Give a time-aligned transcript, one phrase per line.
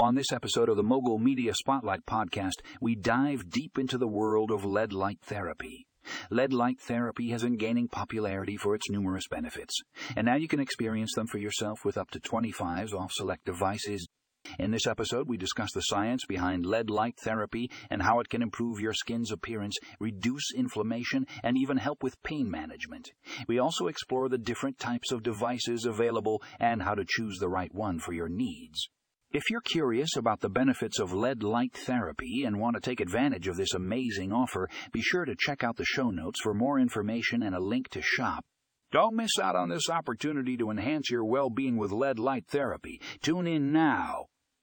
[0.00, 4.52] On this episode of the Mogul Media Spotlight podcast, we dive deep into the world
[4.52, 5.88] of LED light therapy.
[6.30, 9.74] LED light therapy has been gaining popularity for its numerous benefits,
[10.14, 14.06] and now you can experience them for yourself with up to 25s off select devices.
[14.56, 18.40] In this episode, we discuss the science behind LED light therapy and how it can
[18.40, 23.10] improve your skin's appearance, reduce inflammation, and even help with pain management.
[23.48, 27.74] We also explore the different types of devices available and how to choose the right
[27.74, 28.88] one for your needs.
[29.30, 33.46] If you're curious about the benefits of LED light therapy and want to take advantage
[33.46, 37.42] of this amazing offer, be sure to check out the show notes for more information
[37.42, 38.46] and a link to shop.
[38.90, 43.02] Don't miss out on this opportunity to enhance your well being with LED light therapy.
[43.20, 44.27] Tune in now